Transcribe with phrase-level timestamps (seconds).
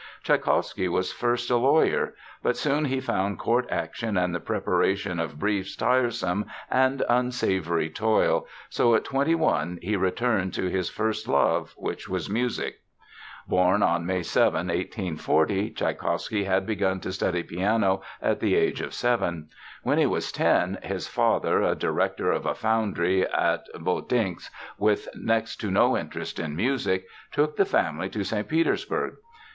[0.23, 2.15] Tschaikowsky was first a lawyer.
[2.41, 8.47] But soon he found court action and the preparation of briefs tiresome and unsavory toil,
[8.67, 12.77] so at twenty one he returned to his first love, which was music.
[13.47, 18.95] Born on May 7, 1840, Tschaikowsky had begun to study piano at the age of
[18.95, 19.49] seven.
[19.83, 25.57] When he was ten, his father, a director of a foundry at Votinsk with next
[25.57, 28.47] to no interest in music, took the family to St.
[28.47, 29.17] Petersburg.